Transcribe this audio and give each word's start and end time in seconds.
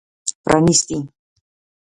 پرانیستي 0.43 0.99